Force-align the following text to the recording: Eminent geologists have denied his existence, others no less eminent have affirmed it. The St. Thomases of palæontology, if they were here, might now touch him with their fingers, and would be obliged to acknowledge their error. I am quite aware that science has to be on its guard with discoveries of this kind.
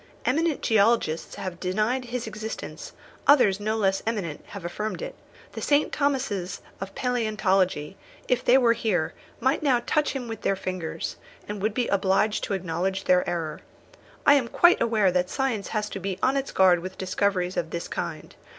Eminent 0.25 0.63
geologists 0.63 1.35
have 1.35 1.59
denied 1.59 2.05
his 2.05 2.25
existence, 2.25 2.93
others 3.27 3.59
no 3.59 3.77
less 3.77 4.01
eminent 4.07 4.43
have 4.47 4.65
affirmed 4.65 4.99
it. 4.99 5.13
The 5.53 5.61
St. 5.61 5.91
Thomases 5.91 6.59
of 6.81 6.95
palæontology, 6.95 7.97
if 8.27 8.43
they 8.43 8.57
were 8.57 8.73
here, 8.73 9.13
might 9.39 9.61
now 9.61 9.83
touch 9.85 10.13
him 10.13 10.27
with 10.27 10.41
their 10.41 10.55
fingers, 10.55 11.17
and 11.47 11.61
would 11.61 11.75
be 11.75 11.87
obliged 11.89 12.43
to 12.45 12.55
acknowledge 12.55 13.03
their 13.03 13.29
error. 13.29 13.61
I 14.25 14.33
am 14.33 14.47
quite 14.47 14.81
aware 14.81 15.11
that 15.11 15.29
science 15.29 15.67
has 15.67 15.87
to 15.91 15.99
be 15.99 16.17
on 16.23 16.35
its 16.35 16.51
guard 16.51 16.79
with 16.79 16.97
discoveries 16.97 17.55
of 17.55 17.69
this 17.69 17.87
kind. 17.87 18.33